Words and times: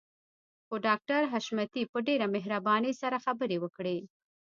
خو 0.67 0.75
ډاکټر 0.87 1.21
حشمتي 1.33 1.83
په 1.91 1.97
ډېره 2.07 2.25
مهربانۍ 2.35 2.93
سره 3.01 3.17
خبرې 3.25 3.57
وکړې. 3.61 3.97